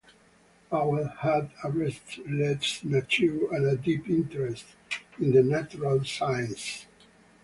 [0.71, 4.65] Powell had a restless nature and a deep interest
[5.19, 6.87] in the natural sciences.